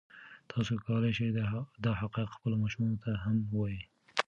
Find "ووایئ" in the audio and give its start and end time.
3.51-3.79